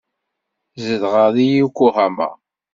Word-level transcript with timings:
Zedɣeɣ 0.83 1.27
deg 1.35 1.49
Yokohama. 1.57 2.29